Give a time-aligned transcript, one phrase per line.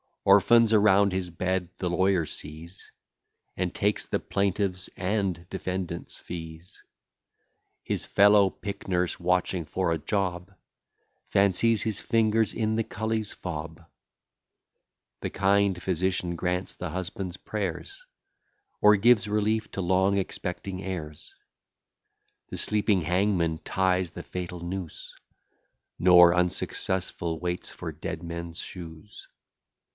[0.25, 2.91] Orphans around his bed the lawyer sees,
[3.55, 6.83] And takes the plaintiff's and defendant's fees.
[7.83, 10.51] His fellow pick purse, watching for a job,
[11.29, 13.85] Fancies his fingers in the cully's fob.
[15.21, 18.05] The kind physician grants the husband's prayers,
[18.79, 21.33] Or gives relief to long expecting heirs.
[22.49, 25.15] The sleeping hangman ties the fatal noose,
[25.99, 29.27] Nor unsuccessful waits for dead men's shoes.